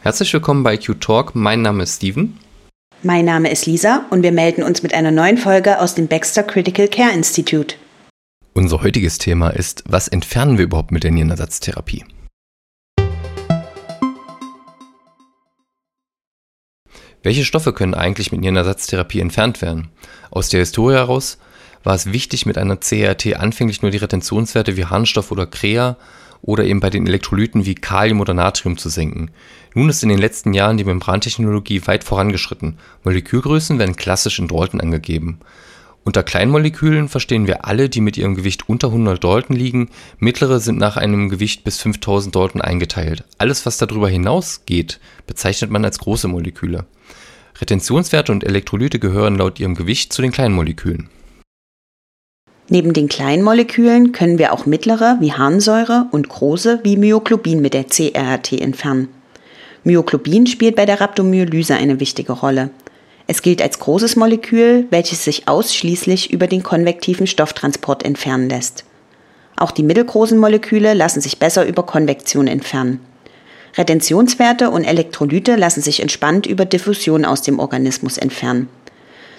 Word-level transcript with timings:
Herzlich 0.00 0.32
willkommen 0.34 0.62
bei 0.62 0.76
Q-Talk. 0.76 1.34
Mein 1.34 1.62
Name 1.62 1.84
ist 1.84 1.96
Steven. 1.96 2.38
Mein 3.02 3.24
Name 3.24 3.50
ist 3.50 3.66
Lisa 3.66 4.04
und 4.10 4.22
wir 4.22 4.32
melden 4.32 4.62
uns 4.62 4.82
mit 4.82 4.94
einer 4.94 5.10
neuen 5.10 5.38
Folge 5.38 5.80
aus 5.80 5.94
dem 5.94 6.08
Baxter 6.08 6.42
Critical 6.42 6.88
Care 6.88 7.12
Institute. 7.12 7.76
Unser 8.52 8.82
heutiges 8.82 9.18
Thema 9.18 9.50
ist, 9.50 9.84
was 9.86 10.08
entfernen 10.08 10.58
wir 10.58 10.64
überhaupt 10.64 10.90
mit 10.90 11.04
der 11.04 11.12
Nierenersatztherapie? 11.12 12.04
Welche 17.22 17.44
Stoffe 17.44 17.72
können 17.72 17.94
eigentlich 17.94 18.32
mit 18.32 18.40
Nierenersatztherapie 18.40 19.20
entfernt 19.20 19.62
werden? 19.62 19.88
Aus 20.30 20.48
der 20.48 20.60
Historie 20.60 20.94
heraus 20.94 21.38
war 21.84 21.94
es 21.94 22.12
wichtig, 22.12 22.46
mit 22.46 22.58
einer 22.58 22.76
CRT 22.76 23.36
anfänglich 23.36 23.82
nur 23.82 23.90
die 23.90 23.98
Retentionswerte 23.98 24.76
wie 24.76 24.86
Harnstoff 24.86 25.30
oder 25.30 25.46
Krea 25.46 25.96
oder 26.42 26.64
eben 26.64 26.80
bei 26.80 26.90
den 26.90 27.06
Elektrolyten 27.06 27.64
wie 27.64 27.76
Kalium 27.76 28.20
oder 28.20 28.34
Natrium 28.34 28.76
zu 28.76 28.88
senken. 28.88 29.30
Nun 29.74 29.88
ist 29.88 30.02
in 30.02 30.08
den 30.08 30.18
letzten 30.18 30.52
Jahren 30.52 30.76
die 30.76 30.84
Membrantechnologie 30.84 31.86
weit 31.86 32.02
vorangeschritten. 32.02 32.78
Molekülgrößen 33.04 33.78
werden 33.78 33.94
klassisch 33.94 34.40
in 34.40 34.48
Dalton 34.48 34.80
angegeben. 34.80 35.38
Unter 36.04 36.24
Kleinmolekülen 36.24 37.08
verstehen 37.08 37.46
wir 37.46 37.64
alle, 37.64 37.88
die 37.88 38.00
mit 38.00 38.16
ihrem 38.16 38.34
Gewicht 38.34 38.68
unter 38.68 38.88
100 38.88 39.22
Dalton 39.22 39.54
liegen. 39.54 39.90
Mittlere 40.18 40.58
sind 40.58 40.78
nach 40.78 40.96
einem 40.96 41.28
Gewicht 41.28 41.62
bis 41.62 41.78
5000 41.78 42.34
Dalton 42.34 42.60
eingeteilt. 42.60 43.24
Alles, 43.38 43.64
was 43.66 43.78
darüber 43.78 44.08
hinausgeht, 44.08 44.98
bezeichnet 45.28 45.70
man 45.70 45.84
als 45.84 46.00
große 46.00 46.26
Moleküle. 46.26 46.86
Retentionswerte 47.60 48.32
und 48.32 48.42
Elektrolyte 48.42 48.98
gehören 48.98 49.36
laut 49.36 49.60
ihrem 49.60 49.76
Gewicht 49.76 50.12
zu 50.12 50.22
den 50.22 50.32
Kleinmolekülen. 50.32 51.08
Neben 52.68 52.94
den 52.94 53.08
kleinen 53.08 53.44
Molekülen 53.44 54.12
können 54.12 54.38
wir 54.38 54.52
auch 54.52 54.66
mittlere 54.66 55.18
wie 55.20 55.32
Harnsäure 55.32 56.06
und 56.10 56.28
große 56.28 56.80
wie 56.82 56.96
Myoglobin 56.96 57.60
mit 57.60 57.74
der 57.74 57.84
CRRT 57.84 58.52
entfernen. 58.60 59.08
Myoglobin 59.84 60.46
spielt 60.46 60.74
bei 60.74 60.86
der 60.86 61.00
Rhabdomyolyse 61.00 61.74
eine 61.74 62.00
wichtige 62.00 62.32
Rolle. 62.32 62.70
Es 63.32 63.40
gilt 63.40 63.62
als 63.62 63.78
großes 63.78 64.16
Molekül, 64.16 64.86
welches 64.90 65.24
sich 65.24 65.48
ausschließlich 65.48 66.34
über 66.34 66.46
den 66.46 66.62
konvektiven 66.62 67.26
Stofftransport 67.26 68.04
entfernen 68.04 68.50
lässt. 68.50 68.84
Auch 69.56 69.70
die 69.70 69.82
mittelgroßen 69.82 70.36
Moleküle 70.36 70.92
lassen 70.92 71.22
sich 71.22 71.38
besser 71.38 71.64
über 71.64 71.82
Konvektion 71.84 72.46
entfernen. 72.46 73.00
Retentionswerte 73.78 74.68
und 74.68 74.84
Elektrolyte 74.84 75.56
lassen 75.56 75.80
sich 75.80 76.00
entspannt 76.00 76.44
über 76.44 76.66
Diffusion 76.66 77.24
aus 77.24 77.40
dem 77.40 77.58
Organismus 77.58 78.18
entfernen. 78.18 78.68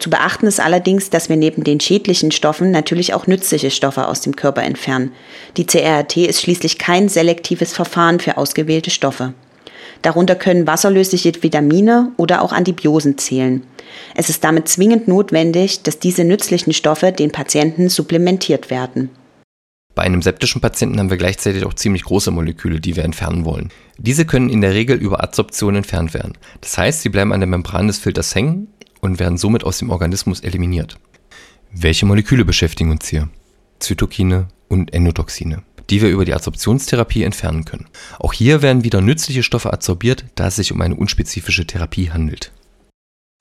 Zu 0.00 0.10
beachten 0.10 0.48
ist 0.48 0.58
allerdings, 0.58 1.10
dass 1.10 1.28
wir 1.28 1.36
neben 1.36 1.62
den 1.62 1.78
schädlichen 1.78 2.32
Stoffen 2.32 2.72
natürlich 2.72 3.14
auch 3.14 3.28
nützliche 3.28 3.70
Stoffe 3.70 4.08
aus 4.08 4.20
dem 4.20 4.34
Körper 4.34 4.64
entfernen. 4.64 5.12
Die 5.56 5.64
CRT 5.64 6.16
ist 6.16 6.40
schließlich 6.40 6.78
kein 6.78 7.08
selektives 7.08 7.72
Verfahren 7.72 8.18
für 8.18 8.36
ausgewählte 8.36 8.90
Stoffe. 8.90 9.32
Darunter 10.02 10.34
können 10.34 10.66
wasserlösliche 10.66 11.32
Vitamine 11.42 12.12
oder 12.16 12.42
auch 12.42 12.52
Antibiosen 12.52 13.18
zählen. 13.18 13.62
Es 14.14 14.28
ist 14.28 14.44
damit 14.44 14.68
zwingend 14.68 15.08
notwendig, 15.08 15.82
dass 15.82 15.98
diese 15.98 16.24
nützlichen 16.24 16.72
Stoffe 16.72 17.12
den 17.12 17.32
Patienten 17.32 17.88
supplementiert 17.88 18.70
werden. 18.70 19.10
Bei 19.94 20.02
einem 20.02 20.20
septischen 20.20 20.60
Patienten 20.60 20.98
haben 20.98 21.08
wir 21.08 21.16
gleichzeitig 21.16 21.64
auch 21.64 21.72
ziemlich 21.72 22.04
große 22.04 22.30
Moleküle, 22.30 22.80
die 22.80 22.96
wir 22.96 23.04
entfernen 23.04 23.46
wollen. 23.46 23.70
Diese 23.96 24.26
können 24.26 24.50
in 24.50 24.60
der 24.60 24.74
Regel 24.74 24.98
über 24.98 25.24
Adsorption 25.24 25.74
entfernt 25.74 26.12
werden. 26.12 26.34
Das 26.60 26.76
heißt, 26.76 27.00
sie 27.00 27.08
bleiben 27.08 27.32
an 27.32 27.40
der 27.40 27.46
Membran 27.46 27.86
des 27.86 27.98
Filters 27.98 28.34
hängen 28.34 28.68
und 29.00 29.18
werden 29.18 29.38
somit 29.38 29.64
aus 29.64 29.78
dem 29.78 29.88
Organismus 29.88 30.40
eliminiert. 30.40 30.98
Welche 31.72 32.04
Moleküle 32.04 32.44
beschäftigen 32.44 32.90
uns 32.90 33.08
hier? 33.08 33.30
Zytokine 33.78 34.48
und 34.68 34.92
Endotoxine, 34.92 35.62
die 35.90 36.02
wir 36.02 36.08
über 36.08 36.24
die 36.24 36.34
Adsorptionstherapie 36.34 37.22
entfernen 37.22 37.64
können. 37.64 37.86
Auch 38.18 38.32
hier 38.32 38.62
werden 38.62 38.84
wieder 38.84 39.00
nützliche 39.00 39.42
Stoffe 39.42 39.72
adsorbiert, 39.72 40.24
da 40.34 40.48
es 40.48 40.56
sich 40.56 40.72
um 40.72 40.80
eine 40.80 40.94
unspezifische 40.94 41.66
Therapie 41.66 42.10
handelt. 42.10 42.52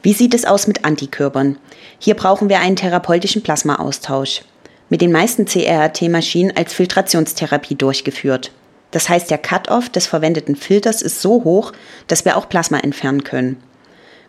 Wie 0.02 0.14
sieht 0.14 0.34
es 0.34 0.46
aus 0.46 0.68
mit 0.68 0.86
Antikörpern? 0.86 1.58
Hier 1.98 2.14
brauchen 2.14 2.50
wir 2.50 2.60
einen 2.60 2.76
therapeutischen 2.76 3.42
Plasmaaustausch. 3.42 4.42
Mit 4.90 5.02
den 5.02 5.12
meisten 5.12 5.46
CRRT-Maschinen 5.46 6.56
als 6.56 6.74
Filtrationstherapie 6.74 7.76
durchgeführt. 7.76 8.52
Das 8.92 9.10
heißt, 9.10 9.32
der 9.32 9.40
Cut-off 9.40 9.90
des 9.90 10.06
verwendeten 10.06 10.56
Filters 10.56 11.02
ist 11.02 11.22
so 11.22 11.44
hoch, 11.44 11.74
dass 12.08 12.24
wir 12.24 12.38
auch 12.38 12.48
Plasma 12.48 12.78
entfernen 12.78 13.24
können. 13.24 13.58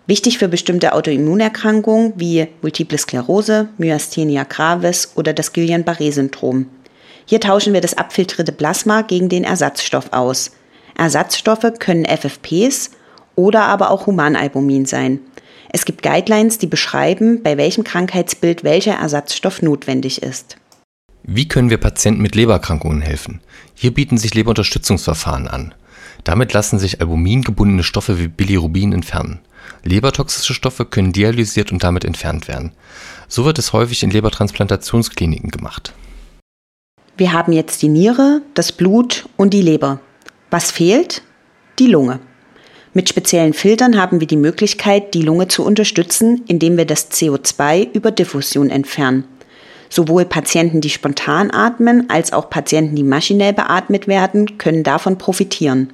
Wichtig 0.06 0.38
für 0.38 0.48
bestimmte 0.48 0.94
Autoimmunerkrankungen 0.94 2.15
wie 2.16 2.48
Multiple 2.62 2.97
Sklerose, 2.97 3.69
Myasthenia 3.77 4.44
gravis 4.44 5.12
oder 5.16 5.33
das 5.33 5.53
Guillain-Barré-Syndrom. 5.53 6.66
Hier 7.26 7.41
tauschen 7.41 7.75
wir 7.75 7.81
das 7.81 7.98
abfiltrierte 7.98 8.53
Plasma 8.53 9.03
gegen 9.03 9.28
den 9.28 9.42
Ersatzstoff 9.42 10.12
aus. 10.12 10.53
Ersatzstoffe 10.97 11.72
können 11.78 12.04
FFPs 12.04 12.92
oder 13.34 13.64
aber 13.64 13.91
auch 13.91 14.06
Humanalbumin 14.06 14.87
sein. 14.87 15.20
Es 15.72 15.84
gibt 15.84 16.03
Guidelines, 16.03 16.59
die 16.59 16.69
beschreiben, 16.69 17.42
bei 17.42 17.56
welchem 17.56 17.82
Krankheitsbild 17.84 18.62
welcher 18.62 18.94
Ersatzstoff 18.94 19.60
notwendig 19.60 20.22
ist. 20.22 20.56
Wie 21.25 21.48
können 21.48 21.70
wir 21.70 21.78
Patienten 21.78 22.22
mit 22.22 22.36
Lebererkrankungen 22.36 23.03
helfen? 23.03 23.41
Hier 23.75 23.92
bieten 23.92 24.16
sich 24.16 24.32
Leberunterstützungsverfahren 24.34 25.48
an. 25.48 25.75
Damit 26.22 26.53
lassen 26.53 26.78
sich 26.78 27.00
albumingebundene 27.00 27.82
Stoffe 27.82 28.20
wie 28.20 28.28
Bilirubin 28.28 28.92
entfernen. 28.92 29.41
Lebertoxische 29.82 30.54
Stoffe 30.54 30.84
können 30.84 31.12
dialysiert 31.12 31.72
und 31.72 31.82
damit 31.82 32.04
entfernt 32.04 32.47
werden. 32.47 32.72
So 33.26 33.44
wird 33.44 33.59
es 33.59 33.72
häufig 33.72 34.04
in 34.04 34.10
Lebertransplantationskliniken 34.10 35.50
gemacht. 35.50 35.92
Wir 37.19 37.32
haben 37.32 37.53
jetzt 37.53 37.81
die 37.81 37.88
Niere, 37.88 38.43
das 38.53 38.72
Blut 38.72 39.27
und 39.38 39.54
die 39.54 39.62
Leber. 39.62 40.00
Was 40.50 40.71
fehlt? 40.71 41.22
Die 41.78 41.87
Lunge. 41.87 42.21
Mit 42.93 43.09
speziellen 43.09 43.54
Filtern 43.54 43.99
haben 43.99 44.21
wir 44.21 44.27
die 44.27 44.37
Möglichkeit, 44.37 45.15
die 45.15 45.22
Lunge 45.22 45.49
zu 45.49 45.65
unterstützen, 45.65 46.43
indem 46.47 46.77
wir 46.77 46.84
das 46.84 47.10
CO2 47.10 47.88
über 47.94 48.10
Diffusion 48.10 48.69
entfernen. 48.69 49.25
Sowohl 49.88 50.27
Patienten, 50.27 50.82
die 50.82 50.91
spontan 50.91 51.50
atmen, 51.50 52.10
als 52.10 52.34
auch 52.34 52.50
Patienten, 52.50 52.97
die 52.97 53.03
maschinell 53.03 53.54
beatmet 53.54 54.09
werden, 54.09 54.59
können 54.59 54.83
davon 54.83 55.16
profitieren. 55.16 55.93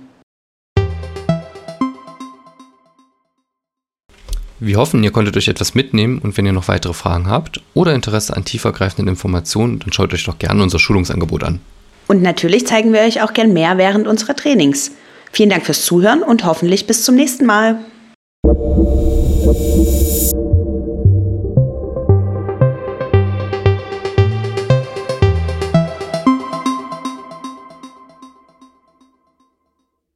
Wir 4.65 4.77
hoffen, 4.77 5.03
ihr 5.03 5.11
konntet 5.11 5.37
euch 5.37 5.49
etwas 5.49 5.75
mitnehmen 5.75 6.21
und 6.21 6.37
wenn 6.37 6.47
ihr 6.47 6.53
noch 6.53 6.69
weitere 6.69 6.93
Fragen 6.93 7.29
habt 7.29 7.61
oder 7.75 7.95
Interesse 7.97 8.37
an 8.37 8.45
tiefergreifenden 8.45 9.09
Informationen, 9.09 9.81
dann 9.81 9.93
schaut 9.93 10.15
euch 10.15 10.23
doch 10.23 10.39
gerne 10.39 10.63
unser 10.63 10.79
Schulungsangebot 10.79 11.43
an. 11.43 11.59
Und 12.07 12.23
natürlich 12.23 12.65
zeigen 12.65 12.93
wir 12.93 13.01
euch 13.01 13.23
auch 13.23 13.33
gern 13.33 13.53
mehr 13.53 13.77
während 13.77 14.07
unserer 14.07 14.37
Trainings. 14.37 14.93
Vielen 15.33 15.51
Dank 15.51 15.67
fürs 15.67 15.85
Zuhören 15.85 16.23
und 16.23 16.45
hoffentlich 16.45 16.87
bis 16.87 17.05
zum 17.05 17.17
nächsten 17.17 17.45
Mal. 17.45 17.81